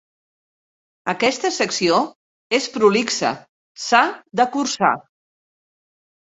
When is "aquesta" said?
1.11-1.51